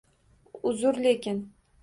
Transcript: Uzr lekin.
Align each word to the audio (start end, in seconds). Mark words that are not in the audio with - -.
Uzr 0.69 0.95
lekin. 1.03 1.47